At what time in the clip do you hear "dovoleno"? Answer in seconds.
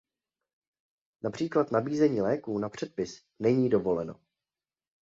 3.69-4.19